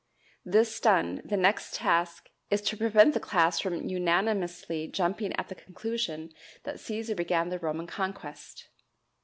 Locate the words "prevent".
2.75-3.13